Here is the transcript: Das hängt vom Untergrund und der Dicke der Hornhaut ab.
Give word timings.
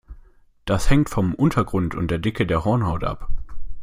Das 0.65 0.89
hängt 0.89 1.11
vom 1.11 1.35
Untergrund 1.35 1.93
und 1.93 2.09
der 2.09 2.17
Dicke 2.17 2.47
der 2.47 2.65
Hornhaut 2.65 3.03
ab. 3.03 3.29